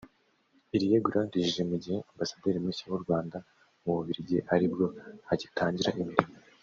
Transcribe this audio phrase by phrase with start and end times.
[0.75, 3.37] Iri yegura rije mu gihe ambasaderi mushya w’u Rwanda
[3.83, 4.85] mu Bubiligi ari bwo
[5.33, 6.35] agitangira imirimo